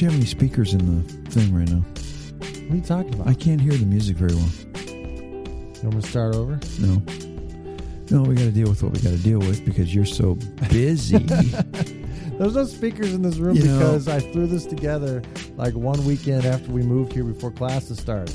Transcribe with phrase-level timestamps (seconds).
[0.00, 1.80] You have any speakers in the thing right now?
[1.80, 3.26] What are you talking about?
[3.28, 4.48] I can't hear the music very well.
[4.94, 6.58] you want me to start over?
[6.78, 7.02] No.
[8.10, 10.36] No, we got to deal with what we got to deal with because you're so
[10.70, 11.18] busy.
[12.38, 15.22] There's no speakers in this room You know- because I threw this together
[15.56, 18.34] like one weekend after we moved here before classes started.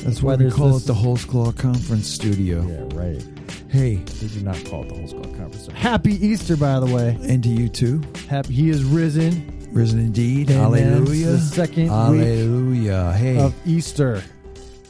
[0.00, 2.62] That's why we there's call this- it the Holsclaw Conference Studio.
[2.66, 3.22] Yeah, right.
[3.70, 5.66] Hey, They do not call it the Holsclaw conference.
[5.68, 7.16] Happy Easter, by the way.
[7.22, 8.02] and to you too.
[8.28, 9.53] Happy He is risen.
[9.74, 10.50] Risen indeed.
[10.52, 10.84] Amen.
[10.84, 11.26] Hallelujah.
[11.32, 13.12] The second week Hallelujah.
[13.12, 14.22] Hey, of Easter.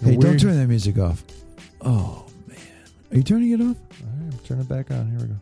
[0.03, 1.25] hey, don't turn that music off.
[1.81, 2.59] Oh man,
[3.11, 3.77] are you turning it off?
[3.77, 5.11] All right, I'm turning it back on.
[5.11, 5.37] Here we go.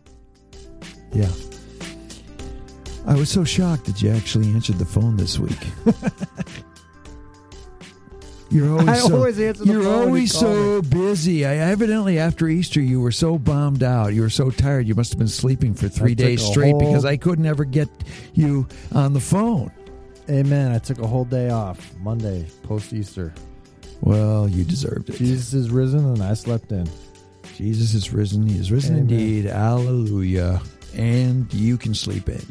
[1.13, 1.31] Yeah.
[3.05, 5.59] I was so shocked that you actually answered the phone this week.
[8.53, 11.47] You're always I so, always answer the You're phone always call so busy.
[11.47, 14.13] I evidently after Easter you were so bombed out.
[14.13, 14.87] You were so tired.
[14.87, 17.65] You must have been sleeping for three took days straight whole- because I couldn't ever
[17.65, 17.89] get
[18.35, 19.71] you on the phone.
[20.31, 20.71] Amen.
[20.73, 23.33] I took a whole day off Monday post Easter.
[24.03, 25.17] Well, you deserved it.
[25.17, 26.89] Jesus is risen, and I slept in.
[27.57, 28.47] Jesus is risen.
[28.47, 29.11] He is risen Amen.
[29.11, 29.45] indeed.
[29.47, 30.61] Hallelujah.
[30.95, 32.43] And you can sleep in.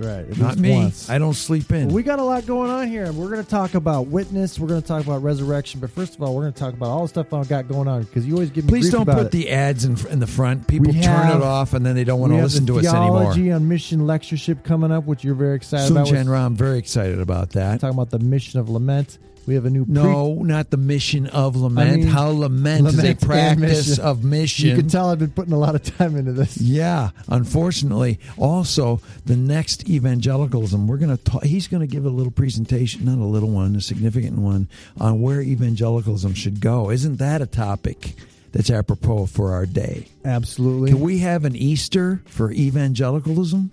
[0.00, 0.20] Right.
[0.30, 0.74] At Not me.
[0.76, 1.10] once.
[1.10, 1.88] I don't sleep in.
[1.88, 3.12] We got a lot going on here.
[3.12, 4.58] We're going to talk about witness.
[4.58, 5.78] We're going to talk about resurrection.
[5.78, 7.86] But first of all, we're going to talk about all the stuff I've got going
[7.86, 9.30] on because you always give me Please don't put it.
[9.30, 10.66] the ads in, in the front.
[10.66, 12.86] People We turn have- it off and then they don't want to listen to us
[12.86, 13.20] anymore.
[13.20, 16.06] theology on mission lectureship coming up, which you're very excited Sun about.
[16.08, 17.80] We're Chan Rah, I'm very excited about that.
[17.80, 19.18] talking about the mission of lament.
[19.50, 21.90] We have a new pre- No, not the mission of lament.
[21.90, 24.04] I mean, How lament, lament is a practice mission.
[24.04, 24.68] of mission.
[24.68, 26.56] You can tell I've been putting a lot of time into this.
[26.60, 31.42] Yeah, unfortunately, also the next evangelicalism, we're going to talk.
[31.42, 34.68] He's going to give a little presentation, not a little one, a significant one,
[35.00, 36.92] on where evangelicalism should go.
[36.92, 38.14] Isn't that a topic
[38.52, 40.06] that's apropos for our day?
[40.24, 40.92] Absolutely.
[40.92, 43.72] Can we have an Easter for evangelicalism?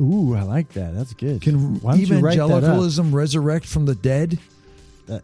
[0.00, 0.94] Ooh, I like that.
[0.94, 1.42] That's good.
[1.42, 4.38] Can Why don't you write that evangelicalism resurrect from the dead?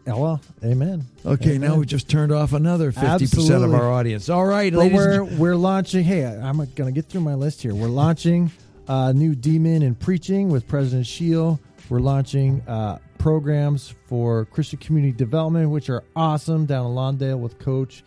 [0.07, 1.05] Uh, well, amen.
[1.25, 1.69] Okay, Amen.
[1.71, 4.29] now we just turned off another fifty percent of our audience.
[4.29, 4.95] All right, But ladies.
[4.97, 6.03] we're and- we're launching.
[6.03, 7.73] Hey, I'm going to get through my list here.
[7.73, 8.51] We're launching
[8.87, 11.59] uh, new D.Min and preaching with President Shiell.
[11.89, 17.57] We're launching uh, programs for Christian community development, which are awesome down in Lawndale with
[17.59, 18.03] Coach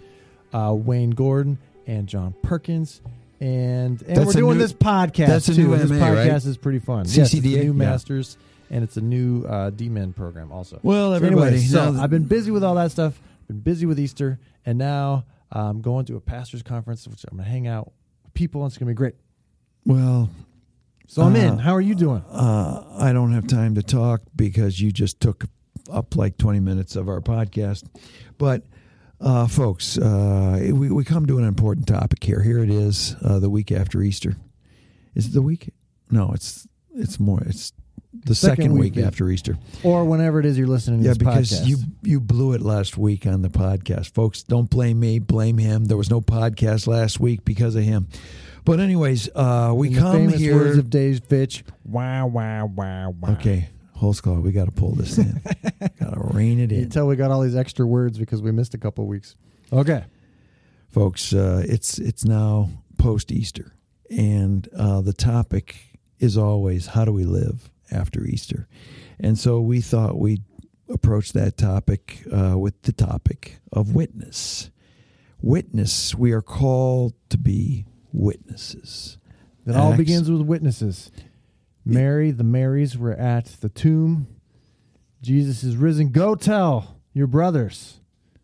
[0.53, 3.01] uh, Wayne Gordon and John Perkins.
[3.41, 5.69] And and That's we're doing new- this podcast that's a too.
[5.69, 6.45] new this MA, podcast right?
[6.45, 7.07] is pretty fun.
[7.09, 7.71] Yes, it's new Yeah.
[7.73, 8.37] masters,
[8.73, 10.81] and it's a new uh, D.Min program also.
[10.83, 13.21] well, So anyway, so I've been busy with all that stuff.
[13.47, 17.45] Been busy with Easter, and now I'm going to a pastors' conference, which I'm going
[17.47, 17.93] to hang out
[18.25, 19.15] with people, and it's going to be great.
[19.85, 20.29] well,
[21.07, 21.59] So I'm Uh, in.
[21.59, 22.23] How are you doing?
[22.31, 25.45] uh, I don't have time to talk because you just took
[25.91, 27.85] up like 20 minutes of our podcast.
[28.39, 28.63] But,
[29.21, 32.41] uh, folks, uh, we, we come to an important topic here.
[32.43, 34.37] Here it is, uh, the week after Easter.
[35.15, 35.71] Is it the week?
[36.11, 37.43] No, it's it's more.
[37.45, 37.73] It's
[38.15, 39.05] the second, Second week, week.
[39.05, 39.57] after Easter.
[39.83, 41.67] Or whenever it is you're listening to Yeah, this because podcast.
[41.67, 44.43] you you blew it last week on the podcast, folks.
[44.43, 45.87] Don't blame me, blame him.
[45.87, 48.09] There was no podcast last week because of him.
[48.65, 50.55] But anyways, uh, we In the come famous here.
[50.57, 51.65] words of Dave Fitch.
[51.85, 53.33] Wow, wow, wow, wow.
[53.33, 53.69] okay,
[53.99, 54.41] Holsclaw.
[54.43, 55.41] We got to pull this in.
[55.99, 58.75] got to rein it in, Until we got all these extra words because we missed
[58.75, 59.35] a couple weeks.
[59.73, 60.05] Okay.
[60.91, 61.33] folks.
[61.33, 62.69] Uh, it's it's now
[62.99, 63.73] post Easter,
[64.11, 68.67] and uh, the topic is always how do we live after Easter,
[69.21, 70.43] and so we thought we'd
[70.89, 74.71] approach that topic uh, with the topic of witness.
[75.41, 76.15] Witness.
[76.15, 79.19] We are called to be witnesses.
[79.67, 81.11] It all Acts- begins with witnesses.
[81.85, 84.29] Mary, the Marys were at the tomb.
[85.21, 86.11] Jesus is risen.
[86.11, 88.01] Go tell your brothers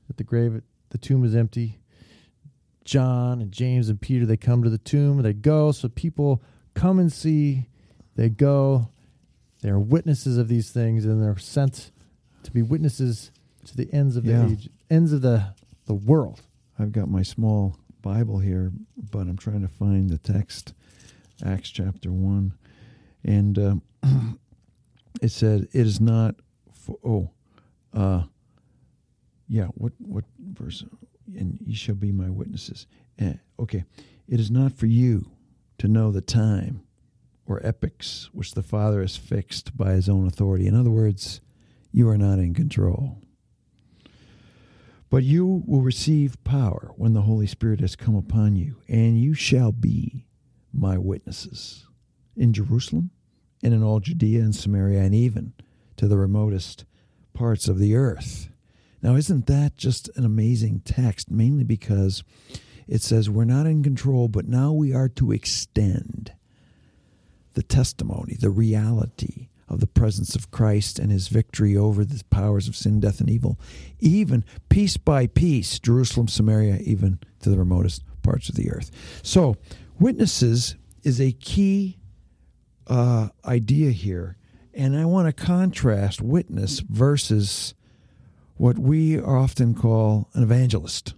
[0.07, 1.79] that the grave, the tomb is empty.
[2.85, 5.23] John and James and Peter, they come to the tomb.
[5.23, 6.43] They go, so people
[6.75, 7.69] come and see.
[8.17, 8.89] They go.
[9.63, 11.91] They are witnesses of these things, and they're sent
[12.45, 13.31] to be witnesses
[13.67, 15.55] to the ends of the age, ends of the
[15.87, 16.43] the world.
[16.79, 18.71] I've got my small Bible here,
[19.11, 20.75] but I'm trying to find the text,
[21.45, 22.55] Acts chapter 1.
[23.25, 23.75] And uh,
[25.23, 26.37] it said, It is not
[26.73, 27.31] for, oh,
[27.93, 28.25] uh,
[29.49, 30.85] yeah, what, what verse?
[31.37, 32.87] And ye shall be my witnesses.
[33.19, 33.85] Eh, okay.
[34.29, 35.31] It is not for you
[35.79, 36.83] to know the time
[37.49, 40.67] or epics which the Father has fixed by his own authority.
[40.67, 41.41] In other words,
[41.91, 43.19] you are not in control.
[45.11, 49.33] But you will receive power when the Holy Spirit has come upon you, and you
[49.33, 50.27] shall be
[50.73, 51.87] my witnesses
[52.37, 53.11] in Jerusalem
[53.63, 55.55] and in all Judea and Samaria and even
[55.97, 56.85] to the remotest
[57.33, 58.51] parts of the earth.
[59.01, 61.31] Now, isn't that just an amazing text?
[61.31, 62.23] Mainly because
[62.87, 66.33] it says we're not in control, but now we are to extend
[67.59, 72.69] the testimony, the reality of the presence of Christ and his victory over the powers
[72.69, 73.59] of sin, death, and evil,
[73.99, 78.93] even piece by piece, Jerusalem, Samaria, even to the remotest parts of the earth.
[79.25, 79.57] So,
[79.99, 81.99] witnesses is a key
[82.87, 84.37] uh, idea here.
[84.73, 87.75] And I want to contrast witness versus
[88.55, 91.15] what we often call an evangelist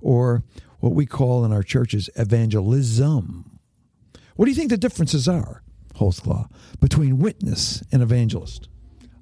[0.00, 0.42] or
[0.80, 3.60] what we call in our churches evangelism.
[4.34, 5.62] What do you think the differences are,
[5.96, 6.48] Holsclaw,
[6.80, 8.68] between witness and evangelist?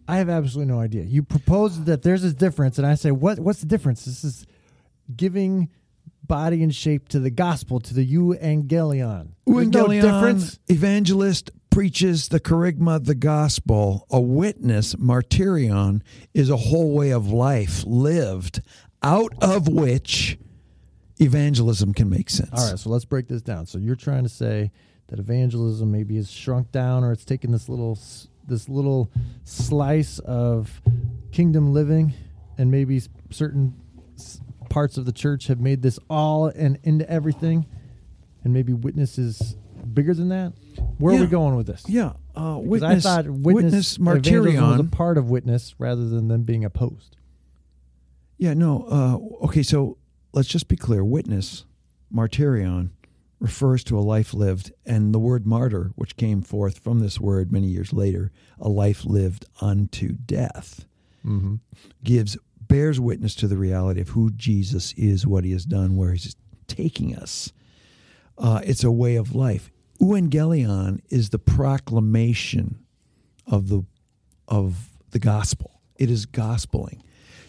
[0.06, 1.04] I have absolutely no idea.
[1.04, 3.38] You propose that there's a difference, and I say, what?
[3.38, 4.04] What's the difference?
[4.04, 4.46] This is
[5.14, 5.70] giving
[6.22, 9.30] body and shape to the gospel, to the euangelion.
[9.46, 10.58] There's no difference.
[10.68, 14.06] evangelist preaches the kerygma, the gospel.
[14.10, 18.62] A witness, martyrion, is a whole way of life lived
[19.02, 20.38] out of which
[21.20, 22.50] evangelism can make sense.
[22.52, 23.66] All right, so let's break this down.
[23.66, 24.70] So you're trying to say
[25.14, 27.96] that evangelism maybe has shrunk down, or it's taken this little
[28.46, 29.10] this little
[29.44, 30.82] slice of
[31.30, 32.12] kingdom living,
[32.58, 33.00] and maybe
[33.30, 33.74] certain
[34.68, 37.64] parts of the church have made this all and into everything,
[38.42, 39.56] and maybe witness is
[39.92, 40.52] bigger than that.
[40.98, 41.84] Where are we going with this?
[41.86, 44.90] Yeah, uh, witness, I thought witness, witness evangelism was a martyrion.
[44.90, 47.16] part of witness rather than them being opposed.
[48.36, 48.84] Yeah, no.
[48.90, 49.96] Uh, okay, so
[50.32, 51.04] let's just be clear.
[51.04, 51.64] Witness,
[52.12, 52.90] martyrion,
[53.40, 57.52] refers to a life lived, and the word martyr, which came forth from this word
[57.52, 60.86] many years later, a life lived unto death,
[61.26, 61.54] Mm-hmm.
[62.02, 66.12] gives bears witness to the reality of who Jesus is, what he has done, where
[66.12, 66.36] he's
[66.66, 67.50] taking us.
[68.36, 69.70] Uh, it's a way of life.
[70.00, 72.84] Evangelion is the proclamation
[73.46, 73.84] of the
[74.48, 75.80] of the gospel.
[75.96, 77.00] It is gospeling.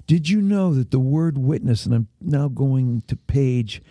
[0.07, 3.81] Did you know that the word witness, and I'm now going to page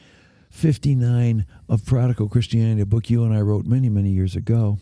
[0.54, 4.78] 59 of Prodigal Christianity, a book you and I wrote many, many years ago.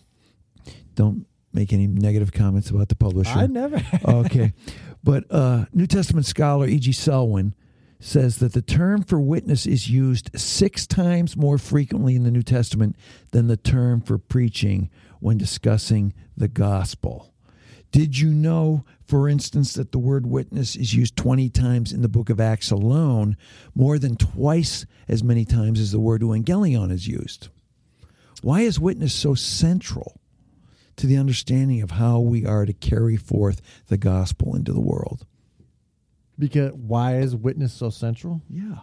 [0.94, 3.30] Don't make any negative comments about the publisher.
[3.30, 3.82] I never.
[4.06, 4.52] okay.
[5.02, 6.92] But uh, New Testament scholar E.G.
[6.92, 7.54] Selwyn
[7.98, 12.42] says that the term for witness is used six times more frequently in the New
[12.42, 12.94] Testament
[13.30, 14.90] than the term for preaching
[15.20, 17.31] when discussing the gospel.
[17.92, 22.08] Did you know, for instance, that the word witness is used 20 times in the
[22.08, 23.36] book of Acts alone,
[23.74, 27.48] more than twice as many times as the word evangelion is used?
[28.42, 30.18] Why is witness so central
[30.96, 35.26] to the understanding of how we are to carry forth the gospel into the world?
[36.38, 38.42] because why is witness so central?
[38.48, 38.78] Yeah.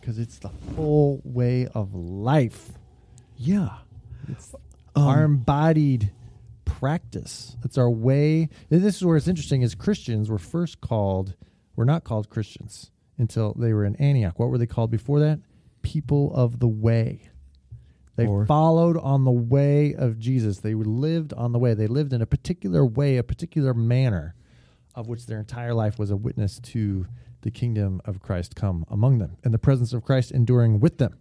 [0.00, 2.70] Because it's the whole way of life.
[3.36, 3.78] Yeah.
[4.28, 4.54] It's
[4.94, 6.12] Um, our embodied
[6.66, 7.56] practice.
[7.64, 8.50] It's our way.
[8.68, 9.62] This is where it's interesting.
[9.62, 11.34] Is Christians were first called,
[11.74, 14.38] were not called Christians until they were in Antioch.
[14.38, 15.40] What were they called before that?
[15.80, 17.30] People of the way.
[18.16, 20.58] They Or- followed on the way of Jesus.
[20.60, 21.72] They lived on the way.
[21.74, 24.34] They lived in a particular way, a particular manner,
[24.94, 27.06] of which their entire life was a witness to
[27.42, 31.16] the kingdom of Christ come among them and the presence of Christ enduring with them.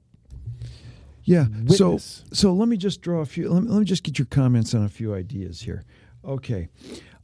[1.26, 1.46] Yeah.
[1.68, 2.24] So Witness.
[2.34, 4.74] so let me just draw a few let me, let me just get your comments
[4.74, 5.84] on a few ideas here.
[6.24, 6.70] Okay.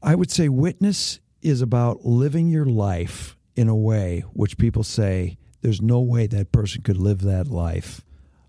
[0.02, 5.38] I would say witness is about living your life in a way which people say
[5.62, 8.04] there's no way that person could live that life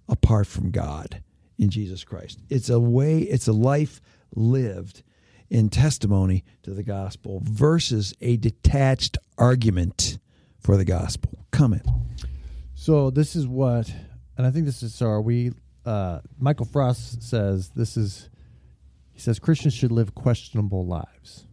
[0.08, 1.22] apart from God
[1.58, 2.40] in Jesus Christ.
[2.48, 4.00] It's a way it's a life
[4.34, 5.02] lived
[5.50, 10.18] in testimony to the gospel versus a detached argument
[10.58, 11.44] for the gospel.
[11.50, 11.86] Comment.
[12.74, 13.92] So this is what,
[14.36, 15.06] and I think this is so.
[15.06, 15.52] Are we?
[15.84, 18.28] Uh, Michael Frost says this is.
[19.12, 21.46] He says Christians should live questionable lives.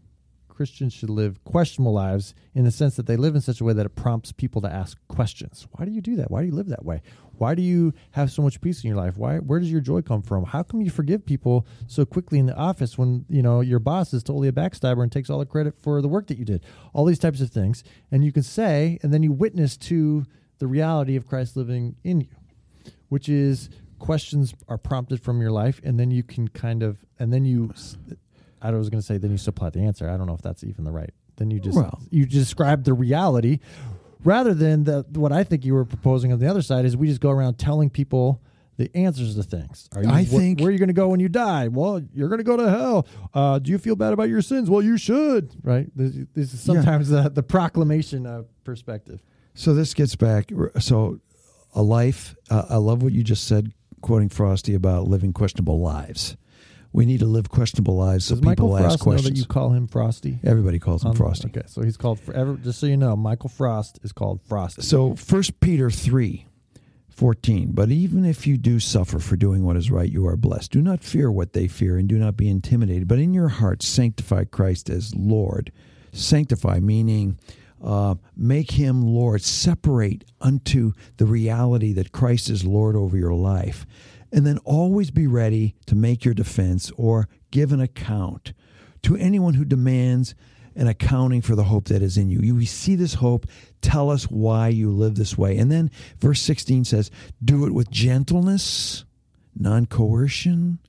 [0.60, 3.72] Christians should live questionable lives in the sense that they live in such a way
[3.72, 5.66] that it prompts people to ask questions.
[5.72, 6.30] Why do you do that?
[6.30, 7.02] Why do you live that way?
[7.38, 9.16] Why do you have so much peace in your life?
[9.16, 9.38] Why?
[9.38, 10.44] Where does your joy come from?
[10.44, 14.14] How come you forgive people so quickly in the office when you know your boss
[14.14, 16.62] is totally a backstabber and takes all the credit for the work that you did?
[16.94, 17.82] All these types of things,
[18.12, 20.26] and you can say, and then you witness to
[20.58, 22.28] the reality of Christ living in you,
[23.10, 27.34] which is questions are prompted from your life, and then you can kind of, and
[27.34, 27.74] then you,
[28.62, 30.10] I was going to say, then you supply the answer.
[30.10, 31.14] I don't know if that's even the right.
[31.36, 33.60] Then you just Well- you describe the reality,
[34.24, 37.08] rather than the what I think you were proposing on the other side is we
[37.08, 38.42] just go around telling people.
[38.78, 39.90] The answers to things.
[39.94, 41.68] Are you, I wh- think- where are you going to go when you die?
[41.68, 43.06] Well, you're going to go to hell.
[43.34, 44.70] Uh, do you feel bad about your sins?
[44.70, 45.54] Well, you should.
[45.64, 45.92] Right.
[45.98, 46.76] This, this is Yeah.
[46.76, 49.22] sometimes the, the proclamation of perspective.
[49.54, 50.50] So this gets back.
[50.80, 51.20] So,
[51.74, 52.36] a life.
[52.50, 53.72] Uh, I love what you just said,
[54.02, 56.36] quoting Frosty about living questionable lives.
[56.92, 59.46] We need to live questionable lives so Does people Michael ask Frost know that you
[59.46, 60.40] call him Frosty?
[60.44, 61.48] Everybody calls him Um, Frosty.
[61.50, 62.58] Okay, so he's called forever.
[62.58, 64.82] Just so you know, Michael Frost is called Frosty.
[64.82, 66.46] So First Peter three.
[67.10, 67.72] 14.
[67.74, 70.72] But even if you do suffer for doing what is right, you are blessed.
[70.72, 73.10] Do not fear what they fear, and do not be intimidated.
[73.10, 75.74] But in your hearts, sanctify Christ as Lord.
[76.14, 77.38] Sanctify, meaning
[77.84, 79.42] uh, make him Lord.
[79.42, 83.86] Separate unto the reality that Christ is Lord over your life.
[84.32, 88.54] And then always be ready to make your defense or give an account
[89.04, 90.36] to anyone who demands
[90.76, 92.40] an accounting for the hope that is in you.
[92.42, 93.48] You see this hope,
[93.82, 95.58] tell us why you live this way.
[95.58, 97.12] And then verse 16 says,
[97.44, 99.04] Do it with gentleness,
[99.58, 100.80] non coercion,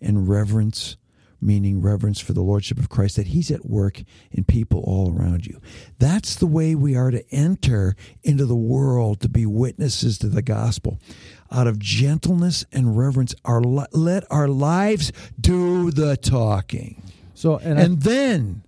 [0.00, 0.96] and reverence
[1.40, 5.46] meaning reverence for the Lordship of Christ, that He's at work in people all around
[5.46, 5.60] you.
[5.98, 10.42] That's the way we are to enter into the world to be witnesses to the
[10.42, 10.98] gospel.
[11.50, 17.02] Out of gentleness and reverence, our let our lives do the talking.
[17.34, 18.62] So and, and I, then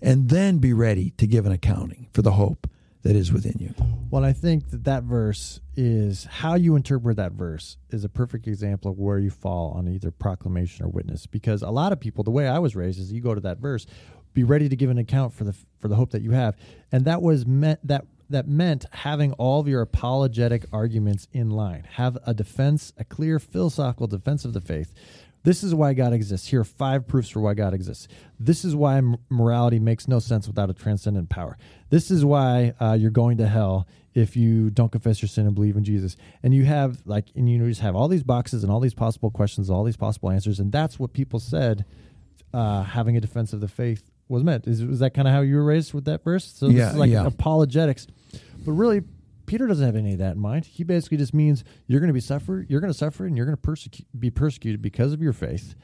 [0.00, 2.68] and then be ready to give an accounting for the hope
[3.02, 3.74] that is within you.
[4.10, 8.46] Well, I think that that verse is how you interpret that verse is a perfect
[8.46, 11.26] example of where you fall on either proclamation or witness.
[11.26, 13.58] Because a lot of people, the way I was raised, is you go to that
[13.58, 13.86] verse,
[14.34, 16.56] be ready to give an account for the for the hope that you have,
[16.90, 21.86] and that was meant that that meant having all of your apologetic arguments in line,
[21.92, 24.94] have a defense, a clear philosophical defense of the faith
[25.44, 26.48] this is why God exists.
[26.48, 28.08] Here are five proofs for why God exists.
[28.38, 31.58] This is why morality makes no sense without a transcendent power.
[31.90, 35.54] This is why uh, you're going to hell if you don't confess your sin and
[35.54, 36.16] believe in Jesus.
[36.42, 39.30] And you have like, and you just have all these boxes and all these possible
[39.30, 41.84] questions, all these possible answers, and that's what people said.
[42.54, 44.66] Uh, having a defense of the faith was meant.
[44.66, 46.44] Is was that kind of how you were raised with that verse?
[46.44, 47.26] So this yeah, is like yeah.
[47.26, 48.06] apologetics,
[48.64, 49.02] but really
[49.52, 50.64] Peter doesn't have any of that in mind.
[50.64, 53.44] He basically just means you're going to be suffer, you're going to suffer, and you're
[53.44, 55.74] going to persecute, be persecuted because of your faith,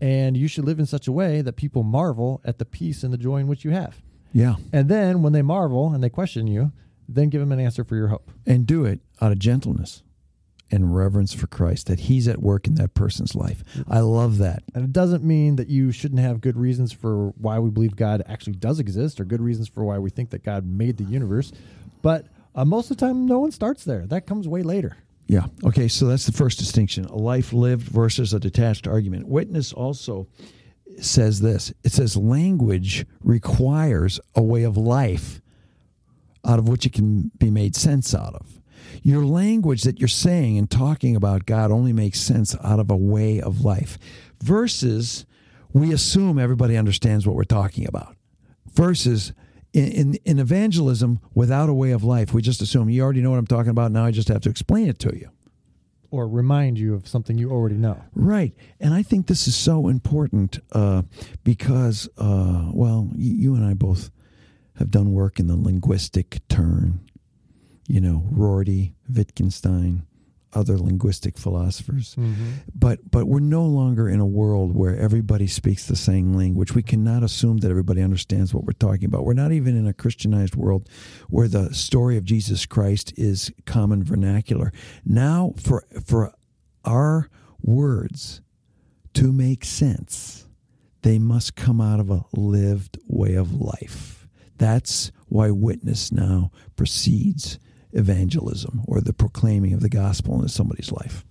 [0.00, 3.12] and you should live in such a way that people marvel at the peace and
[3.12, 4.00] the joy in which you have.
[4.32, 4.54] Yeah.
[4.72, 6.70] And then when they marvel and they question you,
[7.08, 8.30] then give them an answer for your hope.
[8.46, 10.04] And do it out of gentleness
[10.70, 13.64] and reverence for Christ, that He's at work in that person's life.
[13.88, 14.62] I love that.
[14.72, 18.22] And it doesn't mean that you shouldn't have good reasons for why we believe God
[18.28, 21.50] actually does exist or good reasons for why we think that God made the universe.
[22.02, 24.06] But uh, most of the time, no one starts there.
[24.06, 24.96] That comes way later.
[25.28, 25.46] Yeah.
[25.64, 25.88] Okay.
[25.88, 29.28] So that's the first distinction: a life lived versus a detached argument.
[29.28, 30.26] Witness also
[31.00, 31.72] says this.
[31.84, 35.40] It says language requires a way of life
[36.44, 38.60] out of which it can be made sense out of.
[39.02, 42.96] Your language that you're saying and talking about God only makes sense out of a
[42.96, 43.98] way of life.
[44.42, 45.26] Versus,
[45.72, 48.16] we assume everybody understands what we're talking about.
[48.72, 49.32] Versus,
[49.76, 53.30] in, in, in evangelism without a way of life, we just assume you already know
[53.30, 53.92] what I'm talking about.
[53.92, 55.28] Now I just have to explain it to you.
[56.10, 58.02] Or remind you of something you already know.
[58.14, 58.54] Right.
[58.80, 61.02] And I think this is so important uh,
[61.44, 64.10] because, uh, well, you, you and I both
[64.78, 67.00] have done work in the linguistic turn.
[67.86, 70.06] You know, Rorty, Wittgenstein,
[70.52, 72.14] other linguistic philosophers.
[72.16, 72.50] Mm-hmm.
[72.74, 76.74] But but we're no longer in a world where everybody speaks the same language.
[76.74, 79.24] We cannot assume that everybody understands what we're talking about.
[79.24, 80.88] We're not even in a Christianized world
[81.28, 84.72] where the story of Jesus Christ is common vernacular.
[85.04, 86.32] Now for for
[86.84, 87.28] our
[87.60, 88.40] words
[89.14, 90.46] to make sense,
[91.02, 94.26] they must come out of a lived way of life.
[94.58, 97.58] That's why witness now proceeds
[97.96, 101.24] evangelism or the proclaiming of the gospel into somebody's life.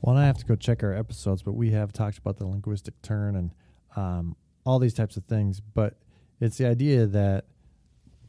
[0.00, 3.00] Well, I have to go check our episodes, but we have talked about the linguistic
[3.02, 3.50] turn and
[3.96, 5.60] um, all these types of things.
[5.60, 5.94] But
[6.40, 7.46] it's the idea that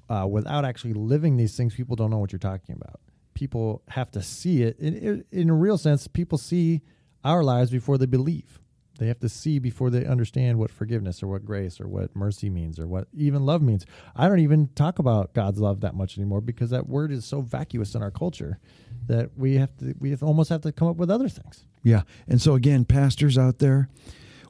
[0.10, 3.00] uh, without actually living these things, people don't know what you're talking about.
[3.34, 4.80] People have to see it.
[4.80, 6.82] In, in a real sense, people see
[7.24, 8.60] our lives before they believe.
[9.00, 12.50] They have to see before they understand what forgiveness or what grace or what mercy
[12.50, 13.86] means or what even love means.
[14.16, 17.42] I don't even talk about God's love that much anymore because that word is so
[17.42, 18.60] vacuous in our culture
[19.08, 21.64] that we have to we have almost have to come up with other things.
[21.82, 22.02] Yeah.
[22.28, 23.90] And so again, pastors out there,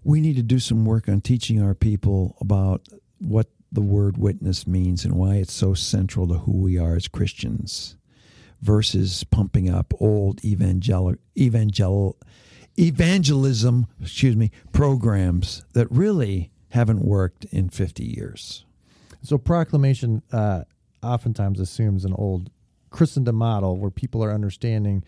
[0.03, 2.87] we need to do some work on teaching our people about
[3.19, 7.07] what the word witness means and why it's so central to who we are as
[7.07, 7.97] Christians
[8.61, 12.17] versus pumping up old evangel evangel
[12.77, 18.65] evangelism, excuse me, programs that really haven't worked in 50 years.
[19.21, 20.63] So proclamation uh,
[21.03, 22.49] oftentimes assumes an old
[22.89, 25.03] Christendom model where people are understanding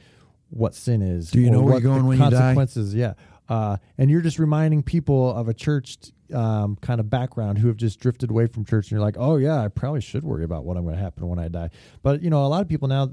[0.49, 1.31] what sin is.
[1.31, 2.37] Do you know where you're going when you die?
[2.39, 3.13] Consequences, yeah.
[3.47, 5.97] Uh, and you're just reminding people of a church
[6.33, 9.37] um, kind of background who have just drifted away from church, and you're like, oh
[9.37, 11.69] yeah, I probably should worry about what I'm going to happen when I die.
[12.03, 13.11] But you know, a lot of people now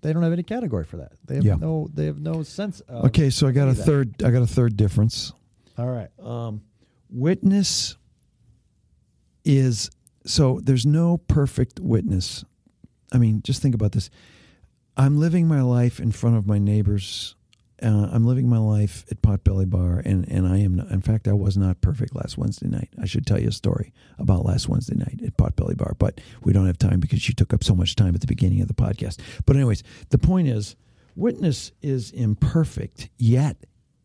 [0.00, 1.12] they don't have any category for that.
[1.24, 1.56] They have yeah.
[1.56, 2.80] no they have no sense.
[2.80, 3.84] of okay, so I got a that.
[3.84, 4.22] third.
[4.22, 5.32] I got a third difference.
[5.76, 6.10] All right.
[6.22, 6.62] Um,
[7.10, 7.96] witness
[9.44, 9.90] is
[10.26, 12.44] so there's no perfect witness.
[13.12, 14.10] I mean, just think about this.
[14.96, 17.34] I'm living my life in front of my neighbors.
[17.80, 20.76] Uh, I'm living my life at Potbelly Bar, and, and I am.
[20.76, 22.88] Not, in fact, I was not perfect last Wednesday night.
[23.00, 26.52] I should tell you a story about last Wednesday night at Potbelly Bar, but we
[26.52, 28.74] don't have time because you took up so much time at the beginning of the
[28.74, 29.20] podcast.
[29.46, 30.74] But anyways, the point is,
[31.14, 33.56] witness is imperfect, yet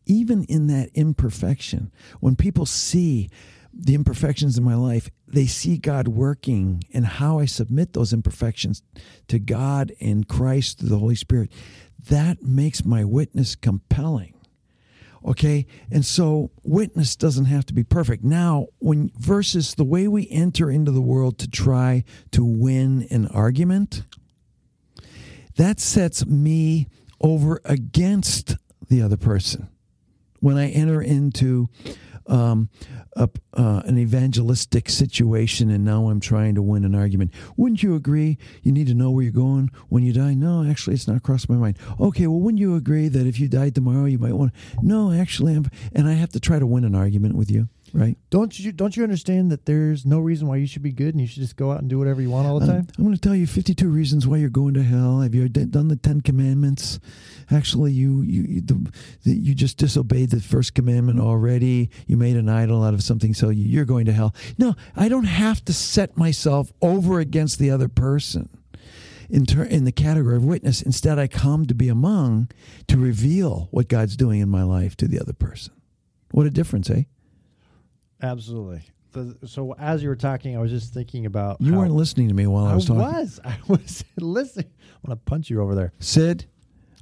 [0.06, 1.90] even in that imperfection,
[2.20, 3.30] when people see
[3.76, 8.82] the imperfections in my life, they see God working and how I submit those imperfections
[9.28, 11.50] to God and Christ through the Holy Spirit.
[12.08, 14.34] That makes my witness compelling.
[15.24, 15.66] Okay?
[15.90, 18.22] And so witness doesn't have to be perfect.
[18.22, 23.26] Now, when versus the way we enter into the world to try to win an
[23.28, 24.04] argument,
[25.56, 26.88] that sets me
[27.20, 28.56] over against
[28.88, 29.68] the other person.
[30.40, 31.68] When I enter into
[32.26, 32.68] um,
[33.16, 37.32] a, uh, an evangelistic situation and now I'm trying to win an argument.
[37.56, 40.34] Wouldn't you agree you need to know where you're going when you die?
[40.34, 41.78] No, actually, it's not crossed my mind.
[42.00, 44.52] Okay, well, wouldn't you agree that if you died tomorrow, you might want
[44.82, 48.18] No, actually, I'm, and I have to try to win an argument with you right?
[48.30, 51.20] Don't you don't you understand that there's no reason why you should be good and
[51.20, 52.88] you should just go out and do whatever you want all the time?
[52.98, 55.20] I'm going to tell you 52 reasons why you're going to hell.
[55.20, 56.98] Have you done the 10 commandments?
[57.50, 61.88] Actually, you you you, the, the, you just disobeyed the first commandment already.
[62.06, 64.34] You made an idol out of something, so you're going to hell.
[64.58, 68.48] No, I don't have to set myself over against the other person
[69.30, 70.82] in, ter- in the category of witness.
[70.82, 72.50] Instead, I come to be among
[72.88, 75.72] to reveal what God's doing in my life to the other person.
[76.32, 77.04] What a difference, eh?
[78.22, 78.82] Absolutely.
[79.12, 82.34] The, so as you were talking, I was just thinking about you weren't listening to
[82.34, 83.02] me while I, I was talking.
[83.02, 83.40] I was.
[83.44, 84.70] I was listening.
[84.80, 86.46] I want to punch you over there, Sid.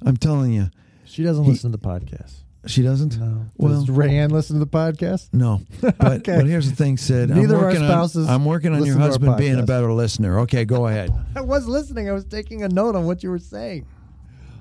[0.05, 0.69] I'm telling you,
[1.05, 2.33] she doesn't he, listen to the podcast.
[2.65, 3.19] She doesn't.
[3.19, 3.47] No.
[3.57, 5.29] Well, Does Rayanne listen to the podcast?
[5.33, 5.61] No.
[5.81, 6.37] But okay.
[6.37, 7.29] but here's the thing, Sid.
[7.29, 8.27] Neither I'm working our spouses.
[8.27, 10.39] On, I'm working on your husband being a better listener.
[10.41, 11.11] Okay, go ahead.
[11.35, 12.09] I was listening.
[12.09, 13.85] I was taking a note on what you were saying.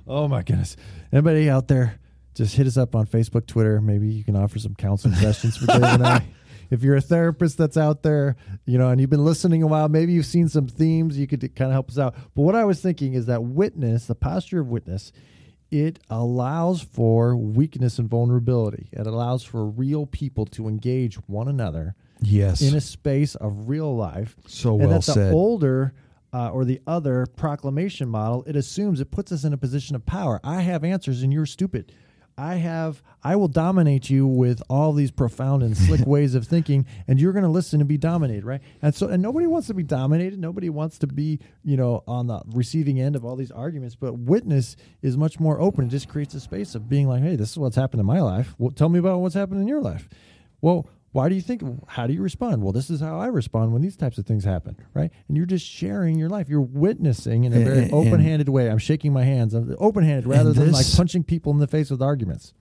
[0.06, 0.76] Oh my goodness!
[1.12, 1.98] Anybody out there?
[2.34, 3.80] Just hit us up on Facebook, Twitter.
[3.80, 6.24] Maybe you can offer some counseling sessions for Dave and I
[6.72, 9.88] if you're a therapist that's out there, you know, and you've been listening a while,
[9.88, 12.14] maybe you've seen some themes, you could kind of help us out.
[12.34, 15.12] But what I was thinking is that witness, the posture of witness,
[15.70, 18.88] it allows for weakness and vulnerability.
[18.92, 21.94] It allows for real people to engage one another.
[22.20, 22.62] Yes.
[22.62, 24.36] In a space of real life.
[24.46, 25.32] So and well that the said.
[25.32, 25.92] older
[26.32, 30.06] uh, or the other proclamation model, it assumes it puts us in a position of
[30.06, 30.40] power.
[30.44, 31.92] I have answers and you're stupid.
[32.42, 36.86] I have I will dominate you with all these profound and slick ways of thinking
[37.06, 38.60] and you're going to listen and be dominated, right?
[38.82, 42.26] And so and nobody wants to be dominated, nobody wants to be, you know, on
[42.26, 45.86] the receiving end of all these arguments, but witness is much more open.
[45.86, 48.20] It just creates a space of being like, "Hey, this is what's happened in my
[48.20, 48.56] life.
[48.58, 50.08] Well, tell me about what's happened in your life."
[50.60, 52.62] Well, why do you think how do you respond?
[52.62, 55.10] Well this is how i respond when these types of things happen right?
[55.28, 56.48] And you're just sharing your life.
[56.48, 58.70] You're witnessing in a very and, open-handed way.
[58.70, 59.54] I'm shaking my hands.
[59.54, 62.54] I'm open-handed rather than like punching people in the face with arguments.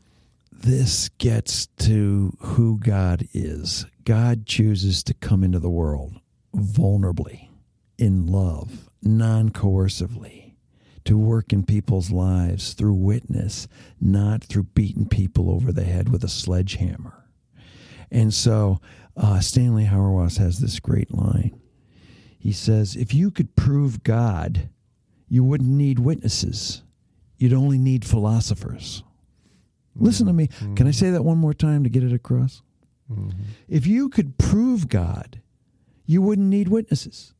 [0.51, 3.85] This gets to who god is.
[4.03, 6.19] God chooses to come into the world
[6.55, 7.47] vulnerably
[7.97, 10.53] in love non-coercively
[11.03, 13.67] to work in people's lives through witness
[13.99, 17.20] not through beating people over the head with a sledgehammer
[18.11, 18.79] and so
[19.15, 21.59] uh, Stanley Hauerwas has this great line.
[22.37, 24.69] He says, If you could prove God,
[25.29, 26.83] you wouldn't need witnesses.
[27.37, 29.03] You'd only need philosophers.
[29.95, 30.05] Mm-hmm.
[30.05, 30.47] Listen to me.
[30.47, 30.75] Mm-hmm.
[30.75, 32.61] Can I say that one more time to get it across?
[33.11, 33.29] Mm-hmm.
[33.67, 35.41] If you could prove God,
[36.05, 37.33] you wouldn't need witnesses.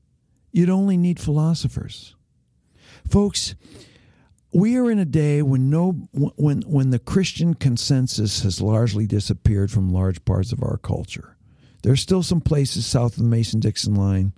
[0.51, 2.15] You'd only need philosophers.
[3.10, 3.55] Folks,
[4.54, 9.72] we are in a day when no when when the Christian consensus has largely disappeared
[9.72, 11.38] from large parts of our culture.
[11.84, 14.34] There's still some places south of the Mason-Dixon line.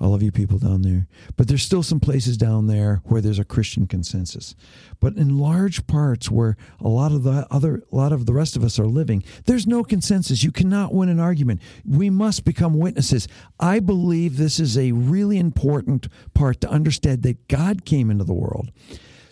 [0.00, 1.06] all of you people down there.
[1.36, 4.54] But there's still some places down there where there's a Christian consensus.
[4.98, 8.56] But in large parts where a lot of the other a lot of the rest
[8.56, 10.42] of us are living, there's no consensus.
[10.42, 11.60] You cannot win an argument.
[11.84, 13.28] We must become witnesses.
[13.58, 18.32] I believe this is a really important part to understand that God came into the
[18.32, 18.70] world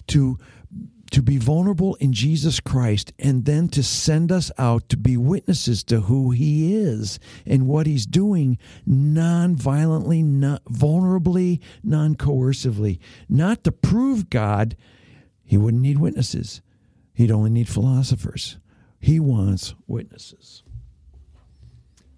[0.08, 0.38] to
[1.10, 5.82] to be vulnerable in Jesus Christ and then to send us out to be witnesses
[5.84, 12.98] to who he is and what he's doing non-violently, not vulnerably, non-coercively.
[13.28, 14.76] Not to prove God,
[15.44, 16.60] he wouldn't need witnesses.
[17.14, 18.58] He'd only need philosophers.
[19.00, 20.62] He wants witnesses.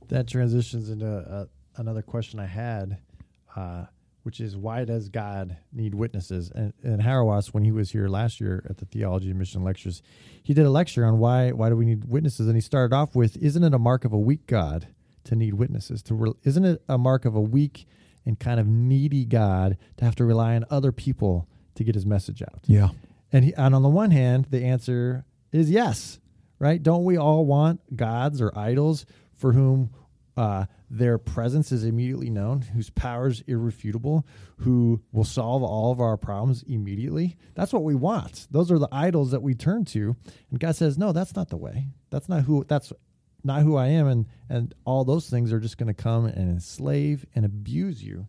[0.08, 1.44] That transitions into uh,
[1.76, 2.98] another question I had.
[3.54, 3.84] Uh,
[4.22, 6.50] which is why does God need witnesses?
[6.54, 10.02] And, and Hauerwas, when he was here last year at the Theology and Mission Lectures,
[10.42, 12.46] he did a lecture on why why do we need witnesses?
[12.46, 14.88] And he started off with, "Isn't it a mark of a weak God
[15.24, 16.02] to need witnesses?
[16.04, 17.86] To re- isn't it a mark of a weak
[18.26, 22.06] and kind of needy God to have to rely on other people to get his
[22.06, 22.60] message out.
[22.66, 22.90] Yeah.
[23.32, 26.20] And he, and on the one hand, the answer is yes,
[26.58, 26.82] right?
[26.82, 29.90] Don't we all want gods or idols for whom
[30.36, 34.26] uh, their presence is immediately known, whose power is irrefutable,
[34.58, 37.36] who will solve all of our problems immediately?
[37.54, 38.46] That's what we want.
[38.50, 40.16] Those are the idols that we turn to.
[40.50, 41.88] And God says, no, that's not the way.
[42.10, 42.64] That's not who.
[42.64, 42.92] That's
[43.44, 44.06] not who I am.
[44.06, 48.26] And and all those things are just going to come and enslave and abuse you.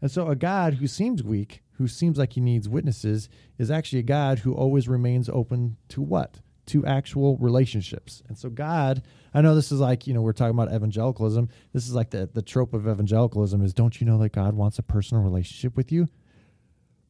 [0.00, 3.98] And so, a God who seems weak, who seems like he needs witnesses, is actually
[4.00, 6.40] a God who always remains open to what?
[6.68, 8.22] To actual relationships.
[8.28, 9.02] And so, God,
[9.32, 11.48] I know this is like, you know, we're talking about evangelicalism.
[11.72, 14.78] This is like the, the trope of evangelicalism is don't you know that God wants
[14.78, 16.08] a personal relationship with you?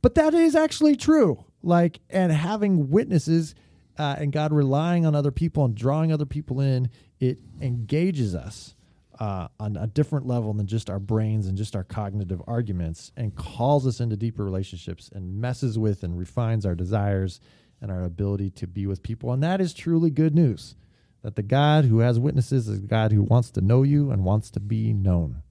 [0.01, 1.45] But that is actually true.
[1.63, 3.55] Like, and having witnesses
[3.99, 8.77] uh, and God relying on other people and drawing other people in, it engages us
[9.19, 13.35] uh, on a different level than just our brains and just our cognitive arguments and
[13.35, 17.41] calls us into deeper relationships and messes with and refines our desires
[17.81, 19.33] and our ability to be with people.
[19.33, 20.75] And that is truly good news
[21.23, 24.51] that the God who has witnesses is God who wants to know you and wants
[24.53, 25.43] to be known.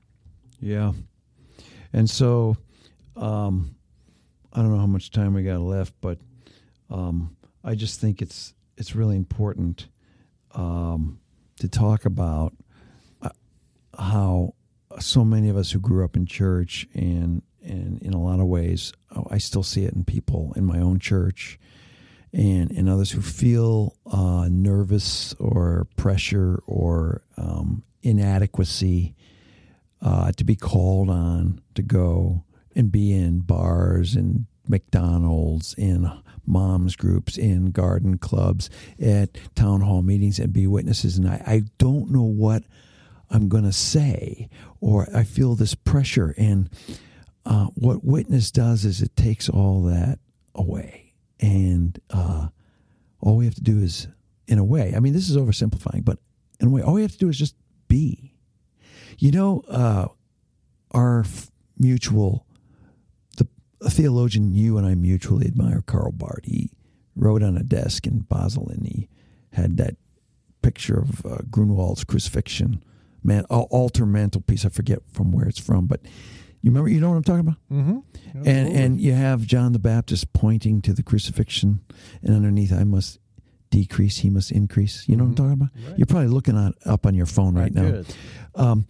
[0.59, 0.93] Yeah.
[1.93, 2.57] And so,
[3.15, 3.75] um,
[4.53, 6.19] I don't know how much time we got left, but
[6.89, 9.87] um, I just think it's it's really important
[10.51, 11.19] um,
[11.59, 12.53] to talk about
[13.21, 13.29] uh,
[13.97, 14.53] how
[14.99, 18.47] so many of us who grew up in church and and in a lot of
[18.47, 21.59] ways oh, I still see it in people in my own church
[22.33, 29.15] and in others who feel uh, nervous or pressure or um, inadequacy
[30.01, 32.43] uh, to be called on to go
[32.75, 36.11] and be in bars and McDonald's in
[36.45, 38.69] moms groups in garden clubs
[39.01, 41.17] at town hall meetings and be witnesses.
[41.17, 42.63] And I, I don't know what
[43.29, 46.33] I'm going to say or I feel this pressure.
[46.37, 46.69] And
[47.45, 50.19] uh, what witness does is it takes all that
[50.53, 51.07] away
[51.39, 52.47] and uh,
[53.19, 54.08] all we have to do is
[54.47, 56.19] in a way I mean this is oversimplifying but
[56.60, 57.56] in a way all we have to do is just
[57.88, 58.34] be
[59.17, 60.08] you know uh,
[60.91, 62.47] our f- mutual
[63.82, 66.45] a theologian you and I mutually admire, Karl Barth.
[66.45, 66.71] He
[67.15, 69.10] wrote on a desk in Basel, and he
[69.54, 69.95] had that
[70.62, 72.84] picture of uh, Grunewald's crucifixion,
[73.23, 74.65] man, altar mantelpiece.
[74.65, 76.02] I forget from where it's from, but
[76.62, 77.56] you remember, you know what I'm talking about?
[77.72, 78.48] Mm-hmm.
[78.48, 81.82] And and you have John the Baptist pointing to the crucifixion,
[82.22, 83.20] and underneath, I must
[83.70, 85.08] decrease, he must increase.
[85.08, 85.34] You know mm-hmm.
[85.34, 85.65] what I'm mm-hmm.
[85.65, 85.89] talking about?
[85.89, 86.00] Right.
[86.00, 88.04] You're probably looking at up on your phone right, right now.
[88.56, 88.88] Um,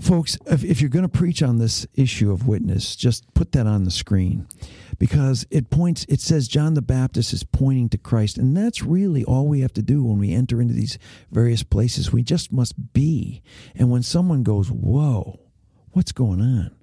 [0.00, 3.66] folks, if, if you're going to preach on this issue of witness, just put that
[3.66, 4.46] on the screen
[4.98, 8.38] because it points, it says John the Baptist is pointing to Christ.
[8.38, 10.98] And that's really all we have to do when we enter into these
[11.30, 12.12] various places.
[12.12, 13.42] We just must be.
[13.74, 15.40] And when someone goes, Whoa,
[15.92, 16.75] what's going on?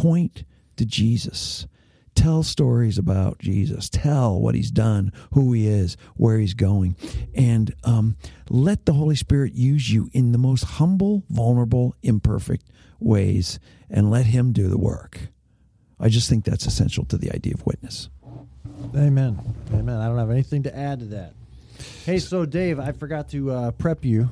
[0.00, 0.44] Point
[0.76, 1.66] to Jesus.
[2.14, 3.90] Tell stories about Jesus.
[3.90, 6.96] Tell what he's done, who he is, where he's going.
[7.34, 8.16] And um,
[8.48, 12.64] let the Holy Spirit use you in the most humble, vulnerable, imperfect
[12.98, 13.60] ways
[13.90, 15.20] and let him do the work.
[15.98, 18.08] I just think that's essential to the idea of witness.
[18.96, 19.38] Amen.
[19.74, 19.96] Amen.
[19.98, 21.34] I don't have anything to add to that.
[22.06, 24.30] Hey, so Dave, I forgot to uh, prep you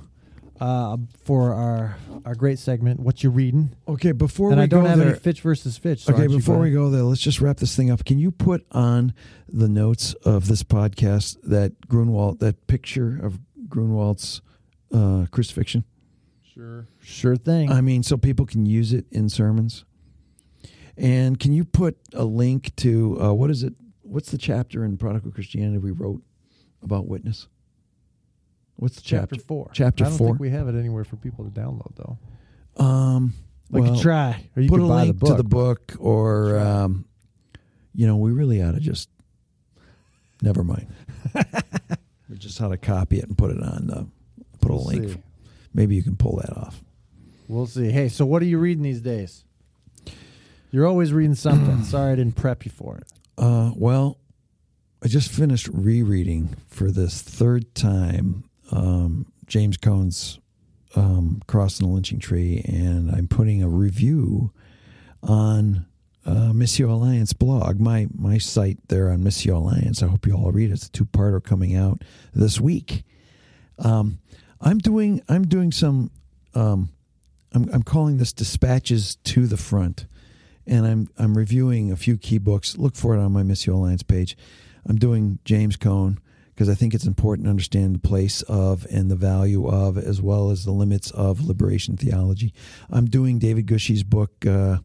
[0.61, 3.01] uh, for our our great segment.
[3.01, 3.75] What you reading?
[3.87, 6.05] Okay, before and we I don't go have there, any Fitch versus Fitch.
[6.05, 8.05] So okay, before we go there, let's just wrap this thing up.
[8.05, 9.15] Can you put on
[9.49, 14.43] the notes of this podcast that Grunewald, that picture of Grunewald's
[14.93, 15.85] uh, crucifixion?
[16.55, 17.71] Sure, sure thing.
[17.71, 19.85] I mean, so people can use it in sermons.
[20.97, 23.75] And can you put a link to uh, what is it?
[24.03, 26.23] What's the chapter in Prodigal Christianity we wrote
[26.83, 27.47] about witness?
[28.79, 29.35] What's the chapter?
[29.37, 29.71] Chapter four.
[29.73, 30.27] Chapter I don't four.
[30.29, 32.83] think we have it anywhere for people to download though.
[32.85, 33.35] Um,
[33.71, 35.29] We well, could try, or you put could a buy link the book.
[35.31, 37.05] to the book, or um,
[37.95, 39.09] you know, we really ought to just.
[40.43, 40.87] Never mind.
[42.31, 44.07] we just ought to copy it and put it on the.
[44.61, 45.09] Put We'll a link.
[45.11, 45.23] see.
[45.75, 46.83] Maybe you can pull that off.
[47.49, 47.91] We'll see.
[47.91, 49.45] Hey, so what are you reading these days?
[50.71, 51.83] You're always reading something.
[51.85, 53.05] Sorry I didn't prep you for it.
[53.37, 54.19] Uh, well,
[55.03, 60.39] I just finished rereading for this third time um, James Cone's
[60.95, 64.53] um, Crossing the Lynching Tree, and I'm putting a review
[65.23, 65.87] on
[66.25, 70.03] uh, Missio Alliance blog, my my site there on Missio Alliance.
[70.03, 70.75] I hope you all read it.
[70.75, 72.03] It's a two parter coming out
[72.35, 73.05] this week.
[73.79, 74.19] Um,
[74.61, 76.11] I'm doing I'm doing some
[76.55, 76.91] um,
[77.53, 80.07] I'm I'm calling this dispatches to the front,
[80.67, 82.77] and I'm I'm reviewing a few key books.
[82.77, 84.37] Look for it on my Missio Alliance page.
[84.87, 86.19] I'm doing James Cone
[86.59, 90.21] because I think it's important to understand the place of and the value of, as
[90.21, 92.53] well as the limits of liberation theology.
[92.91, 94.79] I'm doing David Gushee's book, uh,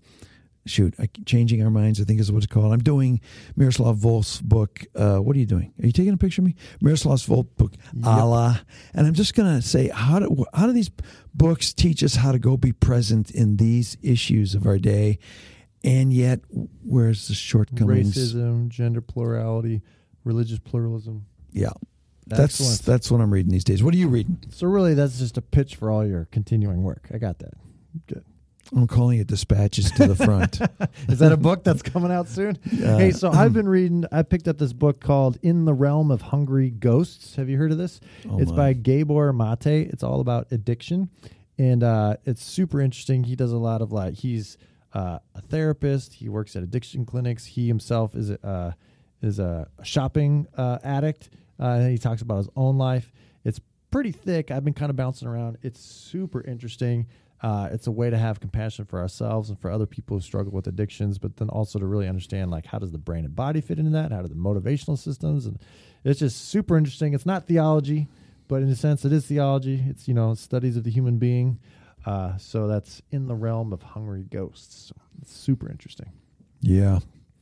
[0.67, 1.99] shoot, I, changing our minds.
[1.99, 2.73] I think is what it's called.
[2.73, 3.21] I'm doing
[3.55, 4.83] Miroslav Volf's book.
[4.95, 5.73] Uh, what are you doing?
[5.81, 6.55] Are you taking a picture of me?
[6.79, 8.05] Miroslav Volf's book, Yep.
[8.05, 8.61] Allah.
[8.93, 10.91] And I'm just gonna say, how do how do these
[11.33, 15.17] books teach us how to go be present in these issues of our day?
[15.83, 16.41] And yet,
[16.85, 18.15] where's the shortcomings?
[18.15, 19.81] Racism, gender plurality,
[20.23, 21.25] religious pluralism.
[21.53, 21.71] Yeah,
[22.27, 22.81] that's Excellent.
[22.83, 23.83] that's what I'm reading these days.
[23.83, 24.39] What are you reading?
[24.49, 27.07] So really, that's just a pitch for all your continuing work.
[27.13, 27.53] I got that.
[28.07, 28.23] Good.
[28.71, 30.61] I'm calling it Dispatches to the Front.
[31.09, 32.57] Is that a book that's coming out soon?
[32.65, 34.05] Uh, hey, so I've been reading.
[34.11, 37.71] I picked up this book called "In the Realm of Hungry Ghosts." Have you heard
[37.71, 37.99] of this?
[38.29, 38.57] Oh, it's my.
[38.57, 39.89] by Gabor Mate.
[39.91, 41.09] It's all about addiction,
[41.57, 43.25] and uh, it's super interesting.
[43.25, 44.57] He does a lot of like he's
[44.93, 46.13] uh, a therapist.
[46.13, 47.45] He works at addiction clinics.
[47.45, 48.71] He himself is a, uh,
[49.21, 51.29] is a shopping uh, addict.
[51.59, 53.11] Uh, he talks about his own life.
[53.43, 53.59] It's
[53.91, 54.51] pretty thick.
[54.51, 55.57] I've been kind of bouncing around.
[55.61, 57.07] It's super interesting.
[57.41, 60.53] Uh, it's a way to have compassion for ourselves and for other people who struggle
[60.53, 63.59] with addictions, but then also to really understand like how does the brain and body
[63.59, 64.11] fit into that?
[64.13, 65.45] How do the motivational systems?
[65.45, 65.59] And
[66.05, 67.13] it's just super interesting.
[67.13, 68.07] It's not theology,
[68.47, 69.83] but in a sense, it is theology.
[69.87, 71.59] It's you know studies of the human being.
[72.05, 74.93] Uh, so that's in the realm of hungry ghosts.
[75.21, 76.11] It's super interesting.
[76.61, 76.99] Yeah.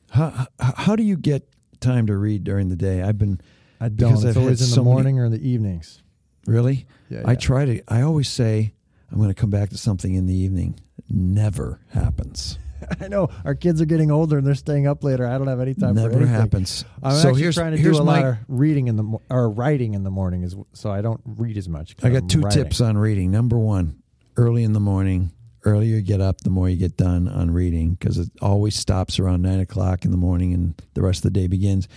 [0.09, 1.47] How, how how do you get
[1.79, 3.03] time to read during the day?
[3.03, 3.39] I've been
[3.81, 4.13] I don't.
[4.17, 6.01] I've It's always in the so many- morning or in the evenings.
[6.45, 6.85] really.
[7.09, 7.37] Yeah, I yeah.
[7.37, 7.81] try to.
[7.87, 8.73] I always say
[9.11, 10.79] I'm going to come back to something in the evening.
[11.09, 12.57] Never happens.
[13.01, 15.27] I know our kids are getting older and they're staying up later.
[15.27, 15.95] I don't have any time.
[15.95, 16.33] for Never anything.
[16.33, 16.85] happens.
[17.03, 18.21] I'm so actually here's trying to here's do a my.
[18.21, 21.21] lot of reading in the mo- or writing in the morning, is so I don't
[21.25, 21.95] read as much.
[22.01, 22.63] I got I'm two writing.
[22.63, 23.29] tips on reading.
[23.31, 24.01] Number one,
[24.37, 25.31] early in the morning.
[25.63, 29.19] Earlier you get up, the more you get done on reading because it always stops
[29.19, 31.87] around nine o'clock in the morning and the rest of the day begins.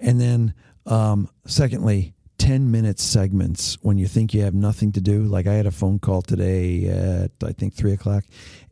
[0.00, 0.54] And then,
[0.86, 5.22] um, secondly, 10 minute segments when you think you have nothing to do.
[5.22, 8.24] Like I had a phone call today at, I think, three o'clock,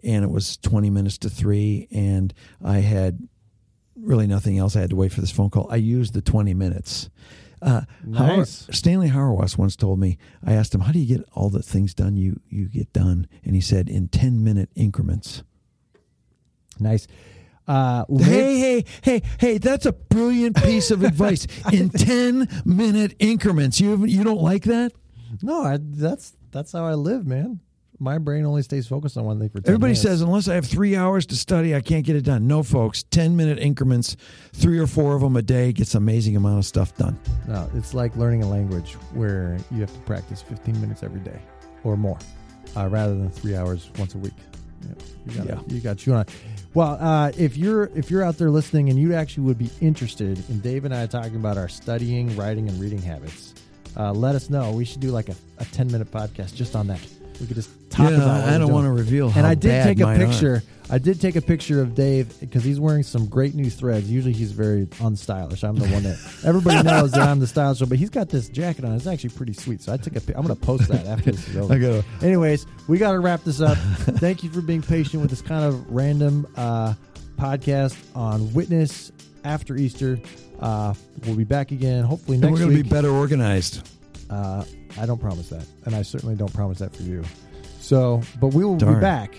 [0.03, 3.29] and it was 20 minutes to three, and I had
[3.97, 4.75] really nothing else.
[4.77, 5.69] I had to wait for this phone call.
[5.71, 7.11] I used the 20 minutes.
[7.63, 7.83] Uh,
[8.17, 8.67] Howard- Nice.
[8.73, 11.93] Stanley Hauerwas once told me, I asked him, how do you get all the things
[11.95, 13.29] done you, you get done?
[13.45, 15.43] And he said, in 10 minute increments.
[16.79, 17.07] Nice.
[17.69, 21.47] Uh, Hey, hey, hey, hey, that's a brilliant piece of advice.
[21.73, 23.81] In 10 minute increments.
[23.81, 24.93] You, you don't like that?
[25.43, 27.61] no, I, that's that's how I live, man.
[28.03, 29.61] My brain only stays focused on one thing for.
[29.61, 30.01] 10 Everybody minutes.
[30.01, 32.47] says, unless I have three hours to study, I can't get it done.
[32.47, 34.17] No, folks, 10 minute increments,
[34.55, 37.19] three or four of them a day gets an amazing amount of stuff done.
[37.47, 37.71] no.
[37.75, 41.39] It's like learning a language where you have to practice 15 minutes every day
[41.85, 42.19] or more,
[42.75, 44.33] uh, rather than three hours once a week.
[44.83, 44.95] Yeah,
[45.27, 45.61] you got Yeah.
[45.75, 46.27] you got you on.
[46.75, 50.43] Well, uh, if you're if you're out there listening and you actually would be interested
[50.49, 53.55] in Dave and I talking about our studying, writing, and reading habits,
[53.97, 54.71] uh, let us know.
[54.73, 57.01] We should do like a, a 10 minute podcast just on that.
[57.41, 58.49] We could just talk Yeah, about.
[58.49, 60.27] I don't want to reveal how And I did take a mine are.
[60.27, 60.63] picture.
[60.93, 64.11] I did take a picture of Dave because he's wearing some great new threads.
[64.11, 65.63] Usually he's very unstylish.
[65.63, 68.49] I'm the one that everybody knows that I'm the stylish one, but he's got this
[68.49, 68.93] jacket on.
[68.95, 69.81] It's actually pretty sweet.
[69.83, 70.37] So I took a.
[70.37, 72.05] I'm going to post that after this is over.
[72.23, 73.79] Anyways, we got to wrap this up.
[74.19, 76.95] Thank you for being patient with this kind of random uh,
[77.37, 79.13] podcast on Witness
[79.45, 80.19] after Easter.
[80.59, 80.93] Uh,
[81.25, 83.89] we'll be back again hopefully And next we're going to be better organized.
[84.29, 84.65] Uh,
[84.99, 87.23] I don't promise that, and I certainly don't promise that for you.
[87.81, 88.95] So, but we will Darn.
[88.95, 89.35] be back.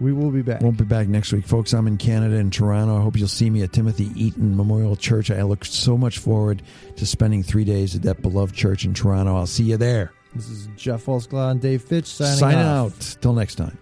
[0.00, 0.60] We will be back.
[0.60, 1.72] Won't be back next week, folks.
[1.72, 2.98] I'm in Canada in Toronto.
[2.98, 5.30] I hope you'll see me at Timothy Eaton Memorial Church.
[5.30, 6.62] I look so much forward
[6.96, 9.34] to spending three days at that beloved church in Toronto.
[9.36, 10.12] I'll see you there.
[10.34, 12.92] This is Geoff Holsclaw and Dave Fitch signing Sign off.
[12.92, 13.16] out.
[13.20, 13.76] Till next time.